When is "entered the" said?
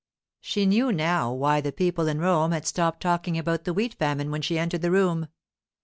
4.57-4.89